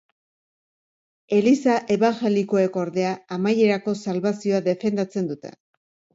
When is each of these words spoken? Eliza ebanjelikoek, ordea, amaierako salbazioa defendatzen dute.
Eliza 1.39 1.75
ebanjelikoek, 1.97 2.81
ordea, 2.85 3.13
amaierako 3.37 3.95
salbazioa 4.09 4.65
defendatzen 4.71 5.31
dute. 5.35 5.55